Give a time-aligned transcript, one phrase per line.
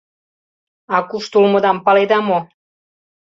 [0.95, 2.39] —А кушто улмыдам паледа мо?